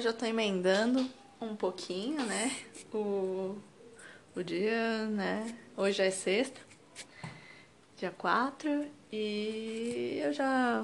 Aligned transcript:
Hoje 0.00 0.08
eu 0.08 0.14
tô 0.14 0.24
emendando 0.24 1.06
um 1.38 1.54
pouquinho, 1.54 2.24
né? 2.24 2.56
O, 2.90 3.54
o 4.34 4.42
dia, 4.42 5.04
né? 5.04 5.54
Hoje 5.76 6.00
é 6.00 6.10
sexta, 6.10 6.58
dia 7.98 8.10
4, 8.10 8.86
e 9.12 10.18
eu 10.24 10.32
já 10.32 10.82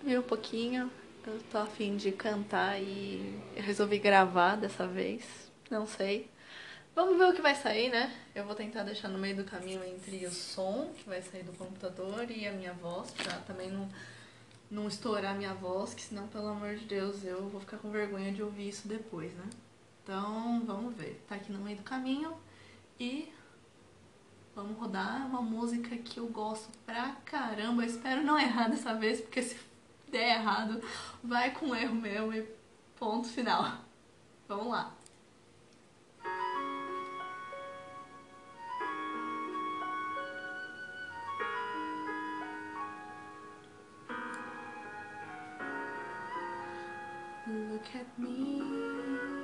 vi 0.00 0.16
um 0.16 0.22
pouquinho. 0.22 0.88
Eu 1.26 1.40
tô 1.50 1.58
afim 1.58 1.96
de 1.96 2.12
cantar 2.12 2.80
e 2.80 3.36
eu 3.56 3.64
resolvi 3.64 3.98
gravar 3.98 4.54
dessa 4.54 4.86
vez. 4.86 5.24
Não 5.68 5.84
sei. 5.84 6.30
Vamos 6.94 7.18
ver 7.18 7.30
o 7.30 7.34
que 7.34 7.42
vai 7.42 7.56
sair, 7.56 7.90
né? 7.90 8.14
Eu 8.32 8.44
vou 8.44 8.54
tentar 8.54 8.84
deixar 8.84 9.08
no 9.08 9.18
meio 9.18 9.34
do 9.34 9.44
caminho 9.44 9.82
entre 9.84 10.24
o 10.24 10.30
som 10.30 10.88
que 10.96 11.08
vai 11.08 11.20
sair 11.20 11.42
do 11.42 11.52
computador 11.58 12.30
e 12.30 12.46
a 12.46 12.52
minha 12.52 12.74
voz, 12.74 13.10
pra 13.10 13.38
também 13.38 13.72
não, 13.72 13.88
não 14.72 14.88
estourar 14.88 15.36
minha 15.36 15.52
voz, 15.52 15.92
que 15.92 16.00
senão, 16.00 16.26
pelo 16.28 16.48
amor 16.48 16.74
de 16.76 16.86
Deus, 16.86 17.22
eu 17.24 17.46
vou 17.50 17.60
ficar 17.60 17.76
com 17.76 17.90
vergonha 17.90 18.32
de 18.32 18.42
ouvir 18.42 18.70
isso 18.70 18.88
depois, 18.88 19.30
né? 19.34 19.44
Então, 20.02 20.64
vamos 20.64 20.96
ver. 20.96 21.22
Tá 21.28 21.34
aqui 21.34 21.52
no 21.52 21.58
meio 21.58 21.76
do 21.76 21.82
caminho 21.82 22.34
e 22.98 23.30
vamos 24.56 24.78
rodar 24.78 25.26
uma 25.26 25.42
música 25.42 25.94
que 25.98 26.18
eu 26.18 26.26
gosto 26.28 26.70
pra 26.86 27.16
caramba. 27.22 27.82
Eu 27.82 27.86
espero 27.86 28.24
não 28.24 28.38
errar 28.38 28.68
dessa 28.68 28.94
vez, 28.94 29.20
porque 29.20 29.42
se 29.42 29.58
der 30.10 30.36
errado, 30.36 30.82
vai 31.22 31.50
com 31.50 31.76
erro 31.76 31.94
mesmo 31.94 32.32
e 32.32 32.42
ponto 32.98 33.28
final. 33.28 33.76
Vamos 34.48 34.68
lá. 34.68 34.94
Look 47.52 47.94
at 47.94 48.18
me. 48.18 49.41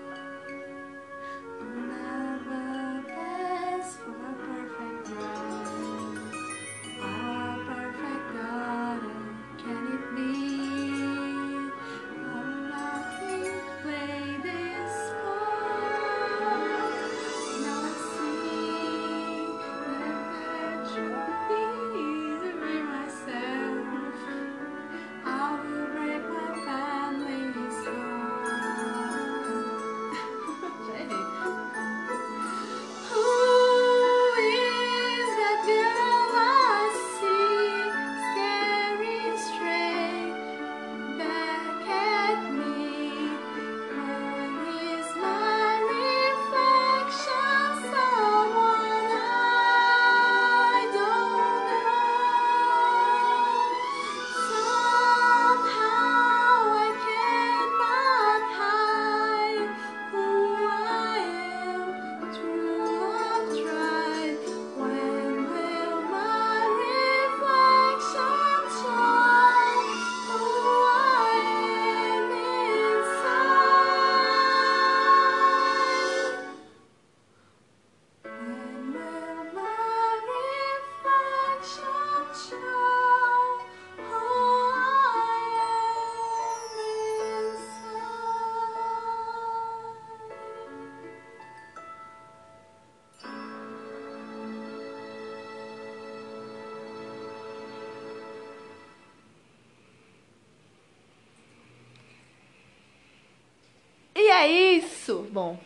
É 104.38 104.76
isso! 104.76 105.26
Bom, 105.32 105.58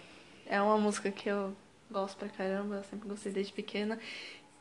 é 0.47 0.61
uma 0.61 0.79
música 0.79 1.11
que 1.11 1.29
eu 1.29 1.55
gosto 1.91 2.17
pra 2.19 2.29
caramba, 2.29 2.77
eu 2.77 2.85
sempre 2.85 3.09
gostei 3.09 3.33
desde 3.33 3.53
pequena. 3.53 3.99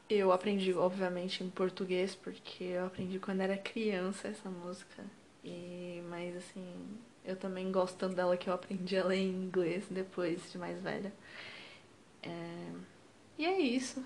Eu 0.10 0.32
aprendi, 0.32 0.74
obviamente, 0.74 1.44
em 1.44 1.50
português, 1.50 2.16
porque 2.16 2.64
eu 2.66 2.86
aprendi 2.88 3.20
quando 3.20 3.42
era 3.42 3.58
criança 3.58 4.28
essa 4.30 4.50
música. 4.50 5.04
E, 5.44 6.04
mas 6.10 6.36
assim, 6.38 6.76
eu 7.26 7.36
também 7.38 7.72
gosto 7.72 7.98
tanto 7.98 8.16
dela 8.16 8.38
que 8.38 8.50
eu 8.50 8.54
aprendi 8.54 8.96
ela 8.96 9.16
em 9.16 9.30
inglês 9.30 9.86
depois 9.90 10.52
de 10.52 10.58
mais 10.58 10.80
velha. 10.82 11.14
É, 12.24 12.72
E 13.38 13.46
é 13.46 13.60
isso. 13.60 14.04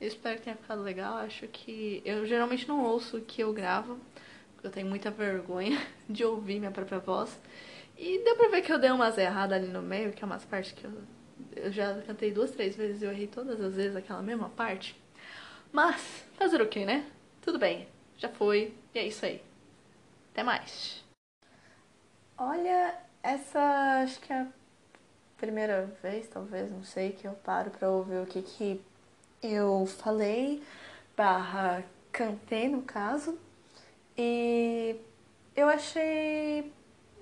Eu 0.00 0.08
espero 0.08 0.38
que 0.38 0.44
tenha 0.44 0.56
ficado 0.56 0.82
legal. 0.82 1.16
Acho 1.18 1.46
que. 1.48 2.02
Eu 2.04 2.26
geralmente 2.26 2.66
não 2.68 2.84
ouço 2.84 3.18
o 3.18 3.20
que 3.22 3.42
eu 3.42 3.52
gravo, 3.52 3.98
porque 4.54 4.66
eu 4.68 4.70
tenho 4.72 4.88
muita 4.88 5.10
vergonha 5.10 5.80
de 6.08 6.24
ouvir 6.24 6.58
minha 6.60 6.70
própria 6.70 6.98
voz. 6.98 7.38
E 7.98 8.22
deu 8.22 8.36
pra 8.36 8.48
ver 8.48 8.62
que 8.62 8.72
eu 8.72 8.78
dei 8.78 8.92
umas 8.92 9.18
erradas 9.18 9.58
ali 9.58 9.66
no 9.66 9.82
meio, 9.82 10.12
que 10.12 10.22
é 10.22 10.26
umas 10.26 10.44
partes 10.44 10.70
que 10.70 10.84
eu, 10.84 10.92
eu 11.56 11.72
já 11.72 12.00
cantei 12.02 12.30
duas, 12.30 12.52
três 12.52 12.76
vezes 12.76 13.02
e 13.02 13.04
eu 13.04 13.10
errei 13.10 13.26
todas 13.26 13.60
as 13.60 13.74
vezes 13.74 13.96
aquela 13.96 14.22
mesma 14.22 14.48
parte. 14.50 14.96
Mas, 15.72 16.24
fazer 16.34 16.62
o 16.62 16.68
que, 16.68 16.84
né? 16.84 17.04
Tudo 17.42 17.58
bem, 17.58 17.88
já 18.16 18.28
foi, 18.28 18.72
e 18.94 18.98
é 19.00 19.06
isso 19.06 19.26
aí. 19.26 19.42
Até 20.30 20.44
mais. 20.44 21.04
Olha, 22.36 22.94
essa 23.20 23.58
acho 24.04 24.20
que 24.20 24.32
é 24.32 24.42
a 24.42 24.48
primeira 25.36 25.92
vez, 26.00 26.28
talvez, 26.28 26.70
não 26.70 26.84
sei, 26.84 27.10
que 27.10 27.26
eu 27.26 27.32
paro 27.32 27.72
pra 27.72 27.90
ouvir 27.90 28.22
o 28.22 28.26
que 28.26 28.42
que 28.42 28.80
eu 29.42 29.84
falei, 29.86 30.62
barra 31.16 31.82
cantei 32.12 32.68
no 32.68 32.82
caso. 32.82 33.36
E 34.16 34.96
eu 35.56 35.68
achei 35.68 36.72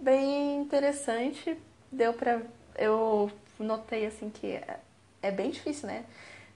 bem 0.00 0.60
interessante. 0.60 1.56
Deu 1.90 2.12
pra. 2.12 2.42
Eu 2.76 3.30
notei 3.58 4.06
assim 4.06 4.30
que 4.30 4.46
é, 4.46 4.80
é 5.22 5.30
bem 5.30 5.50
difícil, 5.50 5.88
né? 5.88 6.04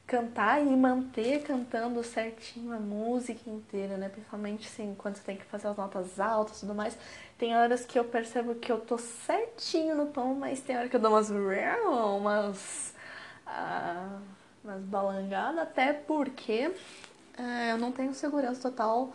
Cantar 0.06 0.60
e 0.60 0.76
manter 0.76 1.42
cantando 1.42 2.02
certinho 2.02 2.72
a 2.72 2.80
música 2.80 3.48
inteira, 3.48 3.96
né? 3.96 4.08
Principalmente 4.08 4.66
assim, 4.68 4.94
quando 4.98 5.16
você 5.16 5.22
tem 5.22 5.36
que 5.36 5.44
fazer 5.44 5.68
as 5.68 5.76
notas 5.76 6.18
altas 6.18 6.58
e 6.58 6.60
tudo 6.60 6.74
mais. 6.74 6.96
Tem 7.38 7.56
horas 7.56 7.84
que 7.86 7.98
eu 7.98 8.04
percebo 8.04 8.54
que 8.56 8.70
eu 8.70 8.80
tô 8.80 8.98
certinho 8.98 9.94
no 9.96 10.06
tom, 10.06 10.34
mas 10.34 10.60
tem 10.60 10.76
hora 10.76 10.88
que 10.88 10.96
eu 10.96 11.00
dou 11.00 11.12
umas. 11.12 11.30
umas. 11.30 12.94
ah, 13.46 14.18
umas 14.62 14.82
balangadas, 14.82 15.58
até 15.62 15.92
porque 15.92 16.70
eh, 17.38 17.72
eu 17.72 17.78
não 17.78 17.92
tenho 17.92 18.14
segurança 18.14 18.70
total 18.70 19.12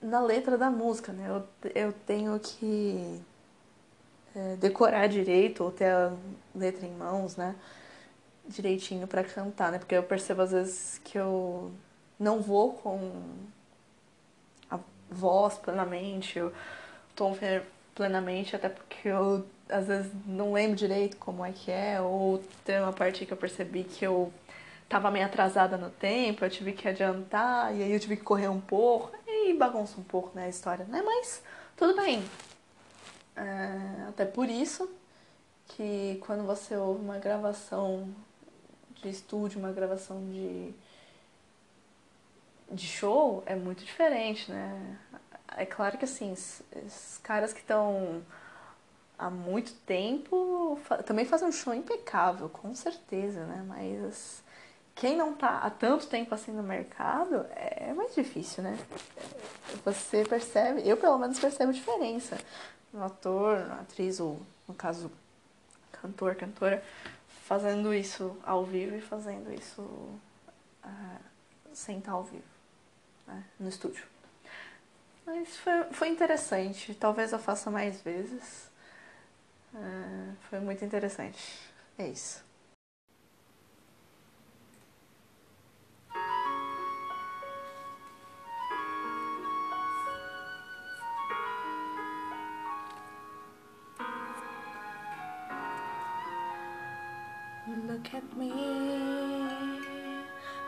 na 0.00 0.20
letra 0.20 0.58
da 0.58 0.70
música, 0.70 1.12
né? 1.12 1.28
Eu, 1.28 1.70
eu 1.74 1.92
tenho 1.92 2.38
que 2.40 3.20
é, 4.34 4.56
decorar 4.56 5.06
direito 5.08 5.64
ou 5.64 5.70
ter 5.70 5.90
a 5.90 6.12
letra 6.54 6.86
em 6.86 6.92
mãos, 6.92 7.36
né? 7.36 7.54
Direitinho 8.48 9.06
pra 9.06 9.22
cantar, 9.24 9.72
né? 9.72 9.78
Porque 9.78 9.94
eu 9.94 10.02
percebo 10.02 10.42
às 10.42 10.52
vezes 10.52 11.00
que 11.04 11.18
eu 11.18 11.72
não 12.18 12.40
vou 12.40 12.72
com 12.74 13.22
a 14.70 14.78
voz 15.10 15.58
plenamente, 15.58 16.40
o 16.40 16.52
tom 17.14 17.36
plenamente, 17.94 18.56
até 18.56 18.68
porque 18.68 19.08
eu 19.08 19.44
às 19.68 19.86
vezes 19.86 20.10
não 20.26 20.52
lembro 20.52 20.76
direito 20.76 21.16
como 21.16 21.44
é 21.44 21.52
que 21.52 21.70
é, 21.70 22.00
ou 22.00 22.42
tem 22.64 22.80
uma 22.80 22.92
parte 22.92 23.24
que 23.24 23.32
eu 23.32 23.36
percebi 23.36 23.84
que 23.84 24.04
eu 24.04 24.32
tava 24.88 25.10
meio 25.10 25.24
atrasada 25.24 25.78
no 25.78 25.88
tempo, 25.88 26.44
eu 26.44 26.50
tive 26.50 26.72
que 26.72 26.86
adiantar, 26.86 27.74
e 27.74 27.82
aí 27.82 27.92
eu 27.92 28.00
tive 28.00 28.16
que 28.16 28.22
correr 28.22 28.48
um 28.48 28.60
pouco, 28.60 29.10
e 29.26 29.54
bagunça 29.54 29.98
um 29.98 30.04
pouco, 30.04 30.30
né, 30.34 30.44
a 30.44 30.48
história, 30.48 30.84
né? 30.84 31.02
Mas 31.02 31.42
tudo 31.76 31.96
bem. 31.96 32.22
É, 33.36 34.08
até 34.08 34.24
por 34.24 34.48
isso 34.48 34.90
que 35.68 36.20
quando 36.26 36.44
você 36.44 36.76
ouve 36.76 37.02
uma 37.02 37.18
gravação 37.18 38.14
de 39.02 39.08
estúdio, 39.08 39.58
uma 39.58 39.72
gravação 39.72 40.20
de, 40.30 40.72
de 42.70 42.86
show, 42.86 43.42
é 43.46 43.54
muito 43.54 43.84
diferente, 43.84 44.50
né? 44.50 44.98
É 45.56 45.66
claro 45.66 45.98
que 45.98 46.04
assim, 46.04 46.32
os 46.32 47.18
caras 47.22 47.52
que 47.52 47.60
estão 47.60 48.22
há 49.18 49.30
muito 49.30 49.72
tempo 49.86 50.78
também 51.06 51.24
fazem 51.24 51.48
um 51.48 51.52
show 51.52 51.74
impecável, 51.74 52.48
com 52.48 52.74
certeza, 52.74 53.44
né? 53.46 53.64
Mas 53.66 54.42
quem 54.94 55.16
não 55.16 55.34
tá 55.34 55.58
há 55.58 55.70
tanto 55.70 56.06
tempo 56.06 56.34
assim 56.34 56.52
no 56.52 56.62
mercado 56.62 57.46
é 57.54 57.92
mais 57.94 58.14
difícil, 58.14 58.62
né? 58.62 58.78
Você 59.84 60.24
percebe, 60.24 60.86
eu 60.86 60.96
pelo 60.96 61.18
menos 61.18 61.38
percebo 61.38 61.72
diferença 61.72 62.36
no 62.92 63.04
ator, 63.04 63.66
na 63.66 63.80
atriz, 63.80 64.20
ou 64.20 64.40
no 64.68 64.74
caso, 64.74 65.10
cantor, 65.90 66.34
cantora, 66.34 66.82
fazendo 67.44 67.92
isso 67.94 68.36
ao 68.44 68.64
vivo 68.64 68.96
e 68.96 69.00
fazendo 69.00 69.52
isso 69.52 69.82
uh, 69.82 71.20
sem 71.72 71.98
estar 71.98 72.12
ao 72.12 72.24
vivo, 72.24 72.42
né? 73.26 73.44
no 73.58 73.68
estúdio. 73.68 74.04
Mas 75.24 75.56
foi, 75.56 75.84
foi 75.92 76.08
interessante, 76.08 76.94
talvez 76.94 77.32
eu 77.32 77.38
faça 77.38 77.70
mais 77.70 78.00
vezes. 78.02 78.70
Uh, 79.72 80.36
foi 80.50 80.60
muito 80.60 80.84
interessante. 80.84 81.58
É 81.96 82.08
isso. 82.08 82.44
At 98.14 98.36
me, 98.36 98.52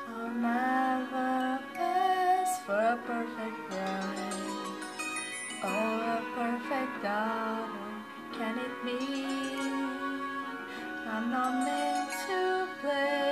I'll 0.09 0.31
never 0.31 1.61
ask 1.77 2.65
for 2.65 2.73
a 2.73 2.99
perfect 3.07 3.59
bride 3.69 4.35
or 5.63 5.95
a 6.09 6.23
perfect 6.35 7.03
daughter. 7.03 7.91
Can 8.33 8.59
it 8.59 8.75
be? 8.87 8.99
I'm 11.07 11.31
not 11.31 11.53
meant 11.67 12.11
to 12.29 12.67
play 12.81 13.24